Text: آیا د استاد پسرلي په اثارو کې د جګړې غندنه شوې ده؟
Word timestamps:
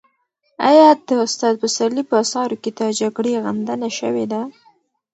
آیا 0.69 0.87
د 1.07 1.09
استاد 1.25 1.53
پسرلي 1.61 2.03
په 2.09 2.15
اثارو 2.23 2.55
کې 2.63 2.69
د 2.79 2.81
جګړې 2.99 3.33
غندنه 3.45 3.89
شوې 3.99 4.25
ده؟ 4.31 4.41